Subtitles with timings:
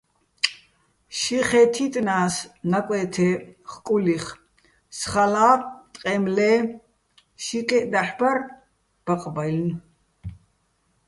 [1.17, 2.35] ში ხეჼ თიტნა́ს
[2.69, 3.29] ნაკვე́თე
[3.71, 4.25] ხკული́ხ,
[4.97, 5.53] სხალაჲ,
[5.93, 6.57] ტყემლე́ჲ,
[7.43, 8.37] შიკეჸ დაჰ̦ ბარ
[9.05, 9.77] ბაყბაჲლნო̆.